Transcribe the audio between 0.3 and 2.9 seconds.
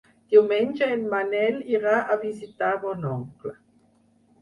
Diumenge en Manel irà a visitar